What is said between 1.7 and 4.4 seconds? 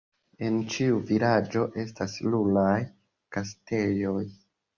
estas ruraj gastejoj.